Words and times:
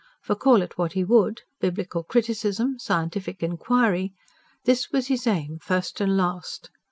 For, 0.23 0.33
call 0.33 0.63
it 0.63 0.79
what 0.79 0.93
he 0.93 1.03
would 1.03 1.41
Biblical 1.59 2.01
criticism, 2.01 2.79
scientific 2.79 3.43
inquiry 3.43 4.15
this 4.65 4.89
was 4.91 5.09
his 5.09 5.27
aim 5.27 5.59
first 5.61 6.01
and 6.01 6.17
last. 6.17 6.71